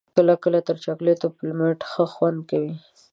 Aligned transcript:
کله 0.15 0.33
کله 0.43 0.59
تر 0.67 0.75
چاکلېټو 0.85 1.27
پلمېټ 1.37 1.79
ښه 1.91 2.05
خوند 2.13 2.39
کوي. 2.49 2.73